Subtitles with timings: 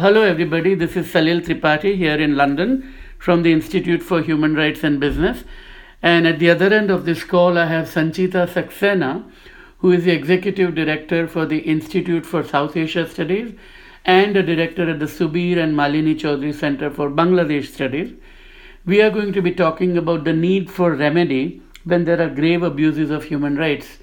[0.00, 0.74] Hello, everybody.
[0.74, 5.44] This is Salil Tripathi here in London from the Institute for Human Rights and Business.
[6.02, 9.30] And at the other end of this call, I have Sanchita Saxena,
[9.80, 13.52] who is the Executive Director for the Institute for South Asia Studies
[14.06, 18.14] and a Director at the Subir and Malini Chaudhuri Center for Bangladesh Studies.
[18.86, 22.62] We are going to be talking about the need for remedy when there are grave
[22.62, 23.98] abuses of human rights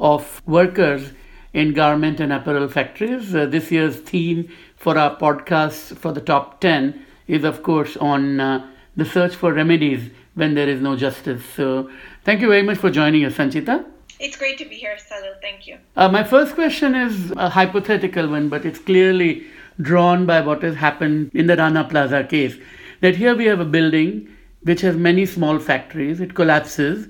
[0.00, 1.12] of workers
[1.52, 3.34] in garment and apparel factories.
[3.34, 4.50] Uh, this year's theme
[4.82, 9.52] for our podcast for the top 10 is, of course, on uh, the search for
[9.52, 11.44] remedies when there is no justice.
[11.54, 11.88] So,
[12.24, 13.84] thank you very much for joining us, Sanchita.
[14.18, 15.40] It's great to be here, Salil.
[15.40, 15.78] Thank you.
[15.96, 19.46] Uh, my first question is a hypothetical one, but it's clearly
[19.80, 22.56] drawn by what has happened in the Rana Plaza case.
[23.02, 24.28] That here we have a building
[24.62, 27.06] which has many small factories, it collapses,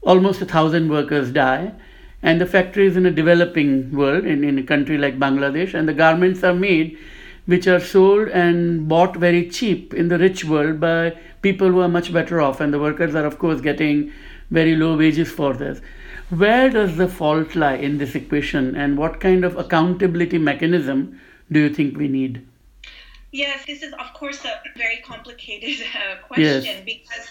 [0.00, 1.72] almost a thousand workers die
[2.26, 5.74] and the factory is in a developing world in, in a country like bangladesh.
[5.74, 6.98] And the garments are made
[7.46, 11.88] which are sold and bought very cheap in the rich world by people who are
[11.88, 12.60] much better off.
[12.60, 14.12] And the workers are of course getting
[14.50, 15.80] very low wages for this.
[16.30, 18.74] Where does the fault lie in this equation?
[18.74, 21.20] And what kind of accountability mechanism
[21.52, 22.44] do you think we need?
[23.30, 26.84] Yes this is of course a very complicated uh, question yes.
[26.84, 27.30] because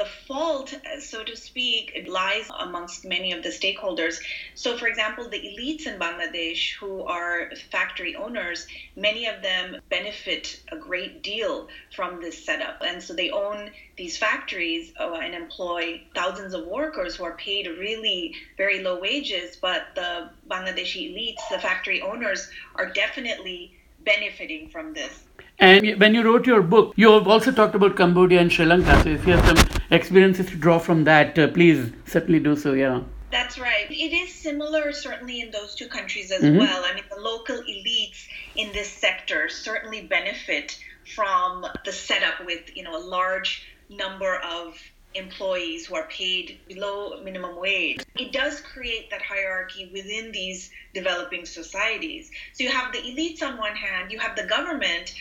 [0.00, 4.18] the fault, so to speak, lies amongst many of the stakeholders.
[4.54, 10.62] So, for example, the elites in Bangladesh who are factory owners, many of them benefit
[10.72, 12.80] a great deal from this setup.
[12.80, 17.66] And so they own these factories uh, and employ thousands of workers who are paid
[17.66, 19.56] really very low wages.
[19.56, 25.24] But the Bangladeshi elites, the factory owners, are definitely benefiting from this.
[25.58, 29.02] And when you wrote your book, you have also talked about Cambodia and Sri Lanka.
[29.02, 32.72] So if you have some experiences to draw from that, uh, please certainly do so.
[32.72, 33.02] Yeah.
[33.30, 33.88] That's right.
[33.90, 36.58] It is similar, certainly, in those two countries as mm-hmm.
[36.58, 36.82] well.
[36.84, 38.26] I mean, the local elites
[38.56, 40.78] in this sector certainly benefit
[41.14, 44.76] from the setup with, you know, a large number of
[45.14, 48.02] employees who are paid below minimum wage.
[48.16, 52.30] It does create that hierarchy within these developing societies.
[52.54, 55.12] So you have the elites on one hand, you have the government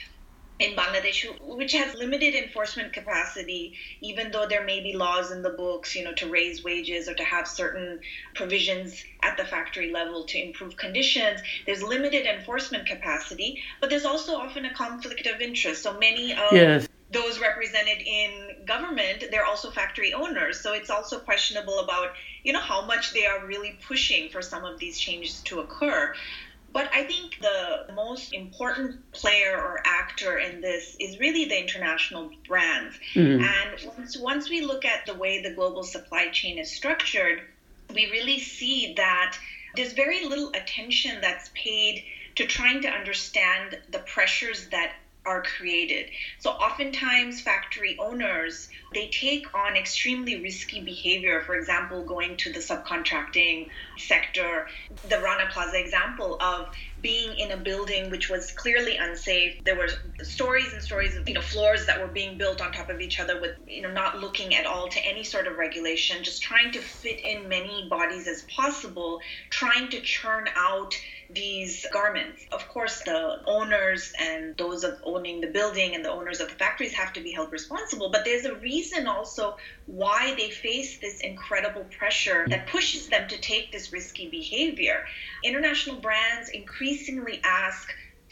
[0.59, 5.52] in Bangladesh, which has limited enforcement capacity, even though there may be laws in the
[5.52, 8.00] books, you know, to raise wages or to have certain
[8.35, 11.40] provisions at the factory level to improve conditions.
[11.66, 15.81] There's limited enforcement capacity, but there's also often a conflict of interest.
[15.81, 21.18] So many of yes those represented in government they're also factory owners so it's also
[21.18, 22.09] questionable about
[22.44, 26.14] you know how much they are really pushing for some of these changes to occur
[26.72, 32.30] but I think the most important player or actor in this is really the international
[32.47, 32.96] brands.
[33.14, 33.44] Mm-hmm.
[33.44, 37.41] And once, once we look at the way the global supply chain is structured,
[37.94, 39.36] we really see that
[39.76, 42.03] there's very little attention that's paid
[42.36, 44.94] to trying to understand the pressures that
[45.25, 46.09] are created.
[46.40, 52.59] So oftentimes factory owners they take on extremely risky behavior, for example, going to the
[52.59, 54.68] subcontracting sector.
[55.08, 56.69] The Rana Plaza example of
[57.02, 59.63] being in a building which was clearly unsafe.
[59.63, 59.90] There were
[60.24, 63.19] stories and stories of you know floors that were being built on top of each
[63.19, 66.72] other with you know not looking at all to any sort of regulation, just trying
[66.72, 69.19] to fit in many bodies as possible,
[69.52, 70.96] trying to churn out
[71.29, 72.41] these garments.
[72.51, 76.56] Of course, the owners and those of owning the building and the owners of the
[76.56, 81.22] factories have to be held responsible, but there's a reason also why they face this
[81.22, 85.06] incredible pressure that pushes them to take this risky behavior.
[85.44, 87.88] International brands increasingly ask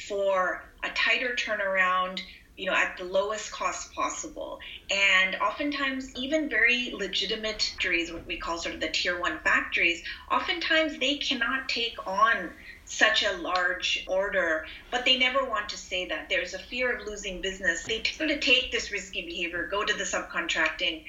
[0.08, 2.20] for a tighter turnaround
[2.56, 4.60] you know at the lowest cost possible
[4.90, 10.02] and oftentimes even very legitimate factories what we call sort of the tier one factories
[10.32, 12.52] oftentimes they cannot take on
[12.88, 16.30] such a large order, but they never want to say that.
[16.30, 17.84] There's a fear of losing business.
[17.84, 21.04] They tend to take this risky behavior, go to the subcontracting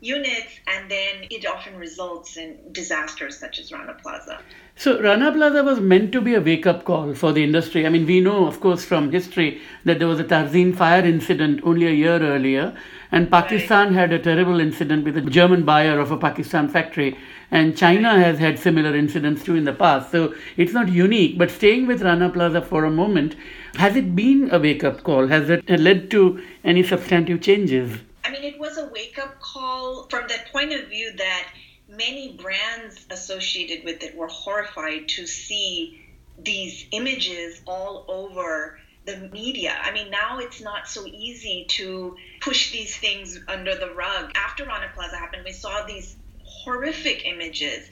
[0.00, 4.40] units, and then it often results in disasters such as Rana Plaza.
[4.76, 7.86] So, Rana Plaza was meant to be a wake up call for the industry.
[7.86, 11.60] I mean, we know, of course, from history that there was a Tazreen fire incident
[11.64, 12.76] only a year earlier,
[13.10, 13.96] and Pakistan right.
[13.96, 17.16] had a terrible incident with a German buyer of a Pakistan factory
[17.54, 20.10] and China has had similar incidents too in the past.
[20.10, 21.38] So it's not unique.
[21.38, 23.36] But staying with Rana Plaza for a moment,
[23.76, 25.28] has it been a wake up call?
[25.28, 28.00] Has it led to any substantive changes?
[28.24, 31.48] I mean, it was a wake up call from the point of view that
[31.88, 36.04] many brands associated with it were horrified to see
[36.42, 39.76] these images all over the media.
[39.80, 44.32] I mean, now it's not so easy to push these things under the rug.
[44.34, 46.16] After Rana Plaza happened, we saw these
[46.64, 47.88] horrific images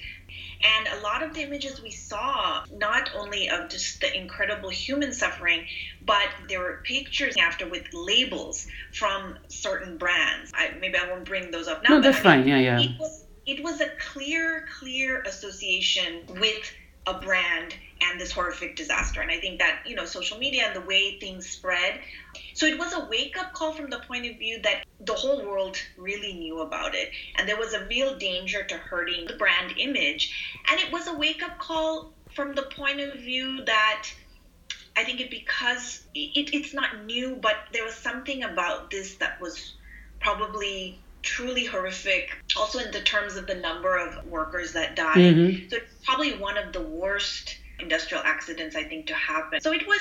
[0.62, 5.12] And a lot of the images we saw, not only of just the incredible human
[5.12, 5.66] suffering,
[6.00, 10.50] but there were pictures after with labels from certain brands.
[10.54, 11.96] I, maybe I won't bring those up now.
[11.96, 12.48] No, that's I mean, fine.
[12.48, 12.78] Yeah, yeah.
[12.80, 16.72] It was, it was a clear, clear association with
[17.06, 19.20] a brand and this horrific disaster.
[19.20, 22.00] And I think that, you know, social media and the way things spread.
[22.54, 25.44] So it was a wake up call from the point of view that the whole
[25.44, 27.10] world really knew about it.
[27.36, 30.32] And there was a real danger to hurting the brand image.
[30.68, 34.08] And it was a wake up call from the point of view that
[34.96, 39.40] I think it because it, it's not new, but there was something about this that
[39.40, 39.74] was
[40.20, 42.30] probably truly horrific.
[42.56, 45.16] Also, in the terms of the number of workers that died.
[45.16, 45.68] Mm-hmm.
[45.68, 49.60] So it's probably one of the worst industrial accidents, I think, to happen.
[49.60, 50.00] So it was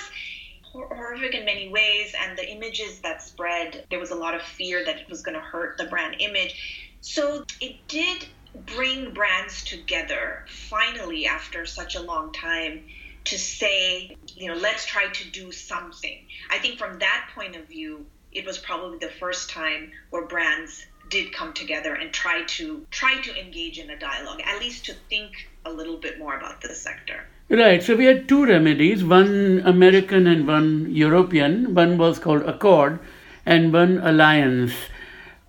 [0.63, 4.85] horrific in many ways, and the images that spread, there was a lot of fear
[4.85, 6.97] that it was going to hurt the brand image.
[7.01, 8.25] So it did
[8.65, 12.83] bring brands together finally after such a long time
[13.25, 16.25] to say, you know, let's try to do something.
[16.49, 20.85] I think from that point of view, it was probably the first time where brands
[21.09, 24.93] did come together and try to try to engage in a dialogue, at least to
[25.09, 27.25] think a little bit more about the sector.
[27.49, 27.83] Right.
[27.83, 31.75] So we had two remedies, one American and one European.
[31.75, 32.99] One was called Accord
[33.45, 34.71] and one Alliance.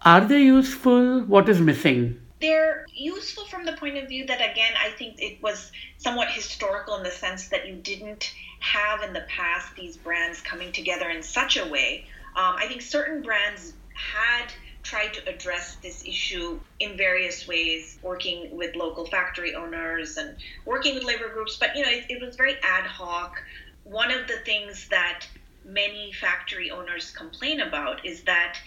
[0.05, 1.21] Are they useful?
[1.21, 2.21] What is missing?
[2.41, 6.97] They're useful from the point of view that, again, I think it was somewhat historical
[6.97, 11.23] in the sense that you didn't have in the past these brands coming together in
[11.23, 12.07] such a way.
[12.35, 14.53] Um, I think certain brands had
[14.83, 20.95] tried to address this issue in various ways, working with local factory owners and working
[20.95, 21.57] with labor groups.
[21.57, 23.43] But you know, it, it was very ad hoc.
[23.85, 25.27] One of the things that
[25.65, 28.59] many factory owners complain about is that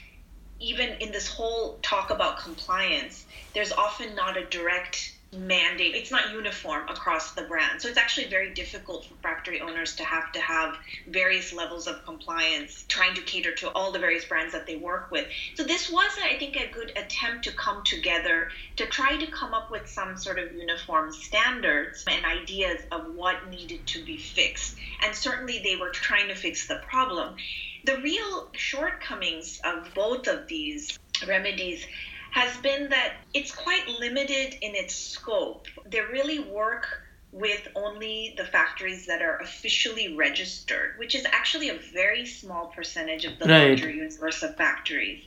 [0.59, 5.95] even in this whole talk about compliance, there's often not a direct mandate.
[5.95, 7.81] It's not uniform across the brand.
[7.81, 10.75] So it's actually very difficult for factory owners to have to have
[11.09, 15.11] various levels of compliance, trying to cater to all the various brands that they work
[15.11, 15.27] with.
[15.55, 19.53] So this was, I think, a good attempt to come together to try to come
[19.53, 24.77] up with some sort of uniform standards and ideas of what needed to be fixed.
[25.03, 27.35] And certainly they were trying to fix the problem.
[27.83, 31.85] The real shortcomings of both of these remedies
[32.35, 35.67] has been that it's quite limited in its scope.
[35.85, 36.85] They really work
[37.31, 43.23] with only the factories that are officially registered, which is actually a very small percentage
[43.23, 43.67] of the right.
[43.67, 45.23] larger universe of factories.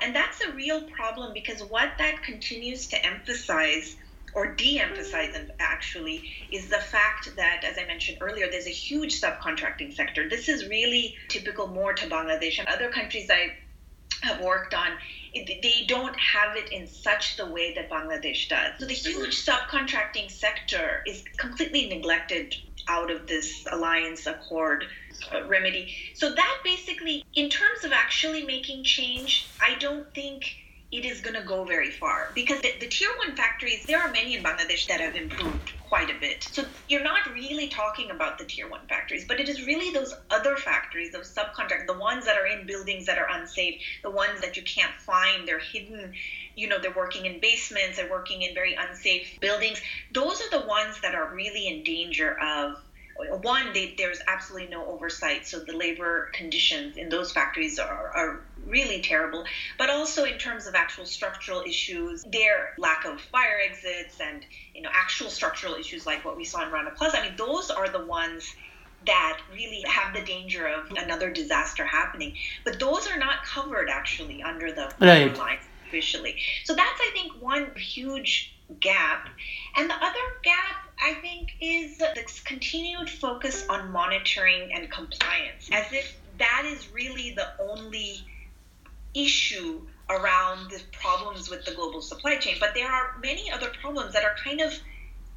[0.00, 3.94] And that's a real problem because what that continues to emphasize
[4.34, 9.94] or de-emphasize actually is the fact that as i mentioned earlier there's a huge subcontracting
[9.94, 13.48] sector this is really typical more to bangladesh and other countries i
[14.22, 14.92] have worked on
[15.44, 18.72] they don't have it in such the way that Bangladesh does.
[18.78, 22.54] So the huge subcontracting sector is completely neglected
[22.88, 24.84] out of this alliance accord
[25.34, 25.94] uh, remedy.
[26.14, 30.56] So that basically, in terms of actually making change, I don't think
[30.92, 34.10] it is going to go very far because the, the, tier one factories there are
[34.12, 36.44] many in bangladesh that have improved quite a bit.
[36.44, 40.14] So you're not really talking about the tier one factories but it is really those
[40.30, 44.40] other factories those subcontract the ones that are in buildings that are unsafe the ones
[44.40, 46.12] that you can't find they're hidden
[46.54, 49.80] you know they're working in basements they're working in very unsafe buildings.
[50.12, 52.76] Those are the ones that are really in danger of
[53.42, 58.40] one, they, there's absolutely no oversight, so the labor conditions in those factories are, are
[58.66, 59.44] really terrible.
[59.78, 64.82] But also in terms of actual structural issues, their lack of fire exits and you
[64.82, 67.18] know actual structural issues like what we saw in Rana Plaza.
[67.18, 68.44] I mean, those are the ones
[69.06, 72.34] that really have the danger of another disaster happening.
[72.64, 75.36] But those are not covered actually under the right.
[75.36, 76.36] lines officially.
[76.64, 79.28] So that's I think one huge gap.
[79.76, 85.92] And the other gap, I think, is this continued focus on monitoring and compliance, as
[85.92, 88.26] if that is really the only
[89.16, 92.56] issue around the problems with the global supply chain.
[92.60, 94.72] But there are many other problems that are kind of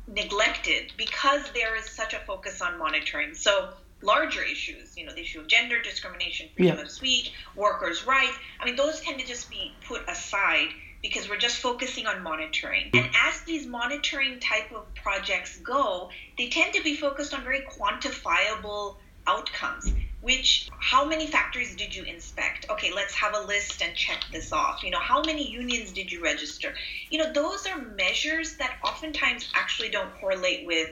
[0.08, 3.34] neglected because there is such a focus on monitoring.
[3.34, 6.84] So larger issues, you know, the issue of gender discrimination, freedom yeah.
[6.84, 10.70] of speech, workers' rights, I mean, those tend to just be put aside
[11.02, 12.90] because we're just focusing on monitoring.
[12.94, 17.62] And as these monitoring type of projects go, they tend to be focused on very
[17.62, 22.66] quantifiable outcomes which how many factories did you inspect?
[22.70, 24.84] Okay let's have a list and check this off.
[24.84, 26.74] You know how many unions did you register?
[27.10, 30.90] You know those are measures that oftentimes actually don't correlate with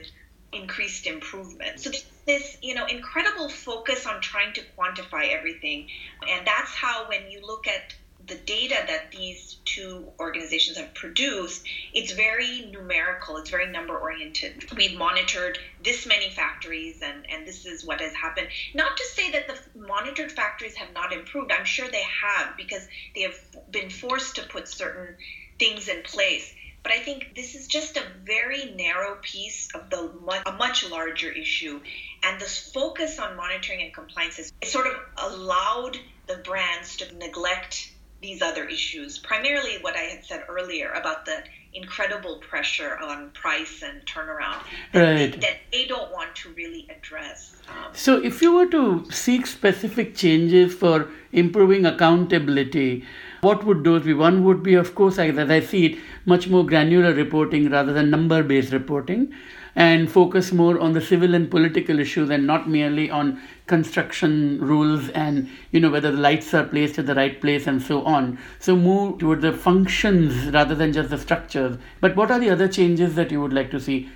[0.52, 1.80] increased improvement.
[1.80, 1.90] So
[2.26, 5.88] this you know incredible focus on trying to quantify everything.
[6.28, 7.92] And that's how when you look at
[8.28, 14.64] the data that these two organizations have produced, it's very numerical, it's very number oriented.
[14.76, 18.48] We've monitored this many factories and, and this is what has happened.
[18.74, 22.86] Not to say that the monitored factories have not improved, I'm sure they have because
[23.14, 23.36] they have
[23.70, 25.16] been forced to put certain
[25.58, 26.54] things in place.
[26.82, 30.10] But I think this is just a very narrow piece of the
[30.46, 31.80] a much larger issue.
[32.22, 37.92] And this focus on monitoring and compliance has sort of allowed the brands to neglect
[38.20, 43.82] these other issues, primarily what I had said earlier about the incredible pressure on price
[43.82, 44.62] and turnaround
[44.94, 45.30] right.
[45.32, 47.56] that, that they don't want to really address.
[47.68, 53.04] Um, so, if you were to seek specific changes for improving accountability,
[53.42, 54.14] what would those be?
[54.14, 58.10] One would be, of course, as I see it, much more granular reporting rather than
[58.10, 59.32] number based reporting
[59.78, 65.08] and focus more on the civil and political issues and not merely on construction rules
[65.10, 68.36] and you know whether the lights are placed at the right place and so on.
[68.58, 71.78] So move toward the functions rather than just the structures.
[72.00, 74.10] But what are the other changes that you would like to see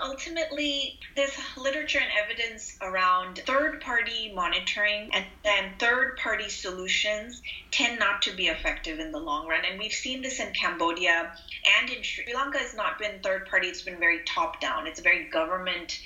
[0.00, 7.98] ultimately there's literature and evidence around third party monitoring and, and third party solutions tend
[7.98, 9.64] not to be effective in the long run.
[9.68, 11.32] And we've seen this in Cambodia
[11.78, 14.86] and in Sri Lanka has not been third party, it's been very top down.
[14.86, 16.00] It's a very government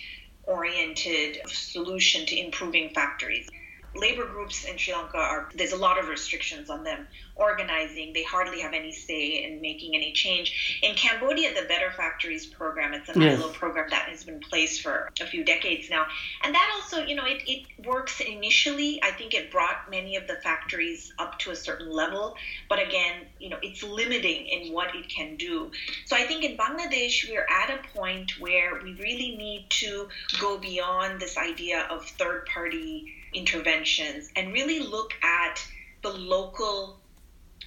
[0.45, 3.49] oriented solution to improving factories
[3.97, 8.12] labor groups in Sri Lanka are there's a lot of restrictions on them organizing.
[8.12, 10.81] They hardly have any say in making any change.
[10.83, 13.38] In Cambodia, the Better Factories program, it's an yes.
[13.38, 16.07] ILO program that has been in place for a few decades now.
[16.43, 19.03] And that also, you know, it, it works initially.
[19.03, 22.37] I think it brought many of the factories up to a certain level.
[22.69, 25.71] But again, you know, it's limiting in what it can do.
[26.07, 30.09] So I think in Bangladesh, we're at a point where we really need to
[30.41, 35.64] go beyond this idea of third party interventions and really look at
[36.02, 36.99] the local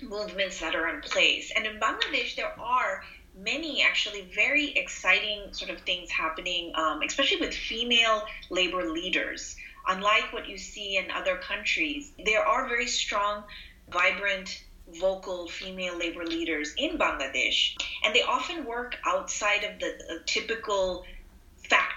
[0.01, 1.51] movements that are in place.
[1.55, 3.03] And in Bangladesh, there are
[3.38, 9.55] many actually very exciting sort of things happening, um, especially with female labor leaders.
[9.88, 13.43] Unlike what you see in other countries, there are very strong,
[13.89, 14.63] vibrant,
[14.99, 21.05] vocal female labor leaders in Bangladesh, and they often work outside of the uh, typical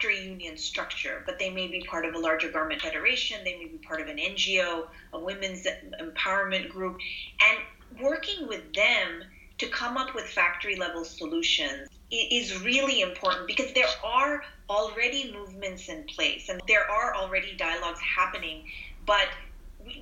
[0.03, 3.67] factory union structure, but they may be part of a larger garment federation, they may
[3.67, 5.67] be part of an NGO, a women's
[6.01, 6.99] empowerment group,
[7.41, 9.23] and working with them
[9.59, 15.89] to come up with factory level solutions is really important because there are already movements
[15.89, 18.65] in place and there are already dialogues happening,
[19.07, 19.29] but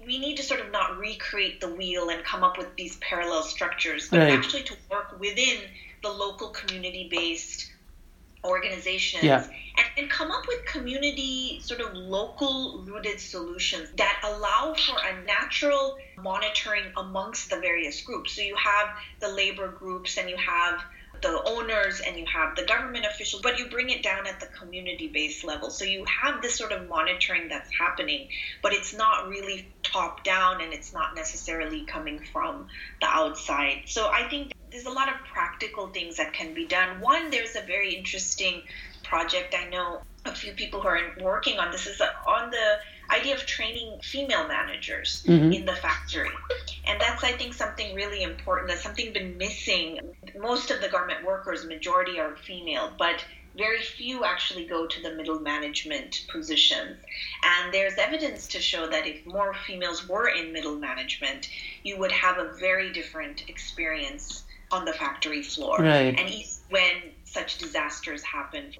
[0.07, 3.43] we, need to sort of not recreate the wheel and come up with these parallel
[3.43, 4.33] structures, but right.
[4.33, 5.59] actually to work within
[6.03, 7.71] the local community based
[8.45, 9.45] organizations yeah.
[9.77, 15.23] and, and come up with community sort of local rooted solutions that allow for a
[15.25, 18.89] natural monitoring amongst the various groups so you have
[19.21, 20.81] the labor groups and you have
[21.23, 24.47] the owners and you have the government officials, but you bring it down at the
[24.47, 25.71] community based level.
[25.71, 28.29] So you have this sort of monitoring that's happening,
[28.63, 32.69] but it's not really top down and it's not necessarily coming from
[33.01, 33.83] the outside.
[33.87, 37.01] So I think there's a lot of practical things that can be done.
[37.01, 38.63] One, there's a very interesting
[39.03, 42.77] project I know a few people who are working on this is on the
[43.11, 45.53] idea of training female managers mm-hmm.
[45.53, 46.31] in the factory.
[46.87, 48.69] And that's, I think, something really important.
[48.69, 49.99] That's something been missing.
[50.39, 53.25] Most of the garment workers, majority are female, but
[53.57, 56.97] very few actually go to the middle management positions.
[57.43, 61.49] And there's evidence to show that if more females were in middle management,
[61.83, 65.79] you would have a very different experience on the factory floor.
[65.79, 66.19] Right.
[66.19, 68.73] And when such disasters happen.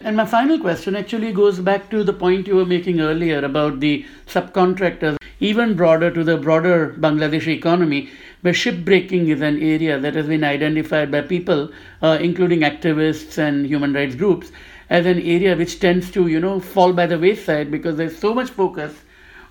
[0.00, 3.80] And my final question actually goes back to the point you were making earlier about
[3.80, 10.14] the subcontractors, even broader to the broader Bangladeshi economy, where shipbreaking is an area that
[10.14, 14.52] has been identified by people, uh, including activists and human rights groups,
[14.88, 18.32] as an area which tends to, you know, fall by the wayside because there's so
[18.32, 18.94] much focus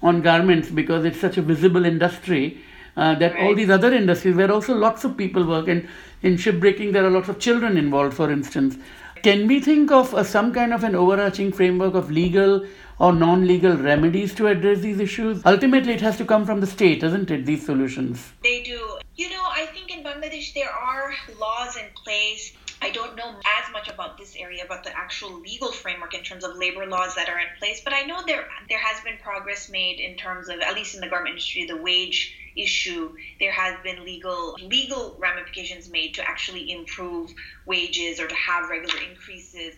[0.01, 2.60] on garments because it's such a visible industry
[2.98, 3.44] uh, that right.
[3.44, 5.88] all these other industries where also lots of people work and
[6.24, 8.77] in shipbreaking there are lots of children involved for instance.
[9.24, 12.66] Can we think of uh, some kind of an overarching framework of legal
[13.00, 15.46] or non-legal remedies to address these issues?
[15.46, 18.32] Ultimately it has to come from the state doesn't it these solutions?
[18.44, 19.00] They do.
[19.16, 22.54] You know i think in bangladesh there are laws in place.
[22.80, 26.44] I don't know as much about this area, about the actual legal framework in terms
[26.44, 29.68] of labor laws that are in place, but I know there there has been progress
[29.70, 33.16] made in terms of, at least in the garment industry, the wage issue.
[33.40, 37.32] There has been legal legal ramifications made to actually improve
[37.66, 39.76] wages or to have regular increases.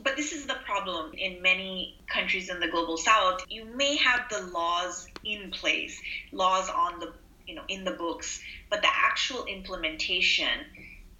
[0.00, 3.44] But this is the problem in many countries in the global south.
[3.48, 6.00] You may have the laws in place,
[6.32, 7.12] laws on the
[7.46, 10.66] you know in the books, but the actual implementation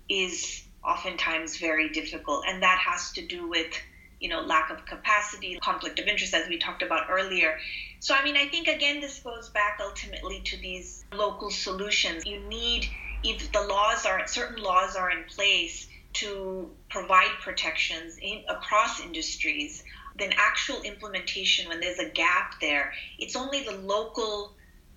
[0.08, 3.72] is oftentimes very difficult, and that has to do with
[4.20, 7.56] you know lack of capacity, conflict of interest, as we talked about earlier.
[8.00, 12.24] So I mean, I think again this goes back ultimately to these local solutions.
[12.26, 12.86] You need
[13.22, 19.82] if the laws are certain laws are in place to provide protections in, across industries
[20.18, 24.52] then actual implementation when there's a gap there it's only the local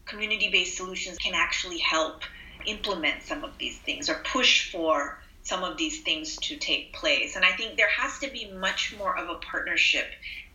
[0.06, 2.22] community-based solutions can actually help
[2.66, 7.36] implement some of these things or push for some of these things to take place
[7.36, 10.06] and i think there has to be much more of a partnership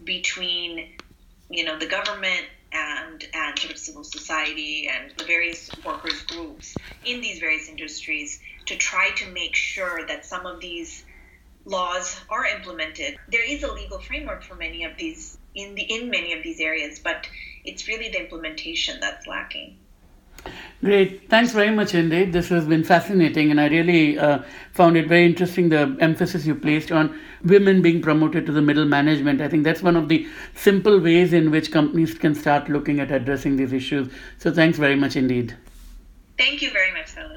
[0.05, 0.93] between
[1.50, 6.76] you know the government and and sort of civil society and the various workers groups
[7.05, 11.05] in these various industries to try to make sure that some of these
[11.64, 13.16] laws are implemented.
[13.28, 16.61] There is a legal framework for many of these in the in many of these
[16.61, 17.26] areas, but
[17.64, 19.86] it's really the implementation that's lacking.
[20.83, 21.29] Great.
[21.31, 22.33] Thanks very much, indeed.
[22.33, 24.41] This has been fascinating, and I really uh,
[24.73, 28.85] found it very interesting the emphasis you placed on women being promoted to the middle
[28.85, 29.41] management.
[29.41, 33.11] I think that's one of the simple ways in which companies can start looking at
[33.11, 34.12] addressing these issues.
[34.38, 35.57] So, thanks very much indeed.
[36.38, 37.33] Thank you very much, Philip.